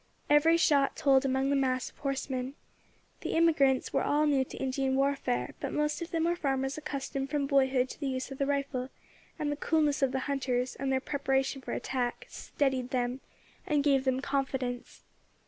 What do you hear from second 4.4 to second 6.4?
to Indian warfare, but most of them were